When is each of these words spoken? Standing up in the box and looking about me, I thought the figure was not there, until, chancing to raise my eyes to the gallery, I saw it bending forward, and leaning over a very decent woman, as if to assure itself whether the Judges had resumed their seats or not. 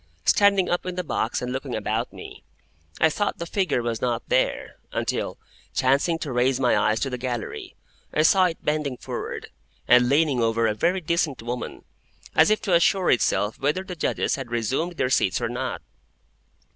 Standing 0.25 0.67
up 0.67 0.83
in 0.87 0.95
the 0.95 1.03
box 1.03 1.43
and 1.43 1.53
looking 1.53 1.75
about 1.75 2.11
me, 2.11 2.41
I 2.99 3.07
thought 3.07 3.37
the 3.37 3.45
figure 3.45 3.83
was 3.83 4.01
not 4.01 4.29
there, 4.29 4.77
until, 4.91 5.37
chancing 5.75 6.17
to 6.17 6.31
raise 6.31 6.59
my 6.59 6.75
eyes 6.75 6.99
to 7.01 7.11
the 7.11 7.19
gallery, 7.19 7.75
I 8.11 8.23
saw 8.23 8.45
it 8.45 8.65
bending 8.65 8.97
forward, 8.97 9.51
and 9.87 10.09
leaning 10.09 10.41
over 10.41 10.65
a 10.65 10.73
very 10.73 11.01
decent 11.01 11.43
woman, 11.43 11.83
as 12.33 12.49
if 12.49 12.59
to 12.63 12.73
assure 12.73 13.11
itself 13.11 13.59
whether 13.59 13.83
the 13.83 13.95
Judges 13.95 14.37
had 14.37 14.49
resumed 14.49 14.93
their 14.93 15.11
seats 15.11 15.39
or 15.39 15.49
not. 15.49 15.83